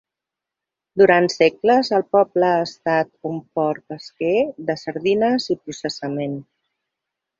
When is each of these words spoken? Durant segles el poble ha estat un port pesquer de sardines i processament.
Durant 1.01 1.27
segles 1.33 1.91
el 1.97 2.05
poble 2.17 2.49
ha 2.53 2.63
estat 2.69 3.11
un 3.33 3.37
port 3.59 3.85
pesquer 3.95 4.35
de 4.71 4.77
sardines 4.85 5.47
i 5.57 5.59
processament. 5.67 6.35